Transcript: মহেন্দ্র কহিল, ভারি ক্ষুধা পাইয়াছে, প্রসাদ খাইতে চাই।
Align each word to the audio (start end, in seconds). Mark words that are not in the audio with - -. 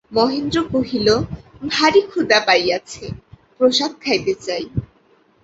মহেন্দ্র 0.11 0.57
কহিল, 0.71 1.07
ভারি 1.67 2.01
ক্ষুধা 2.01 2.39
পাইয়াছে, 2.47 3.03
প্রসাদ 3.57 3.91
খাইতে 4.03 4.33
চাই। 4.45 4.63